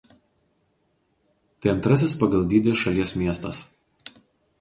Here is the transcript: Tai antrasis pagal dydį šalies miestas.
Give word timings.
Tai 1.65 1.69
antrasis 1.73 2.15
pagal 2.21 2.47
dydį 2.53 2.73
šalies 2.85 3.13
miestas. 3.23 3.61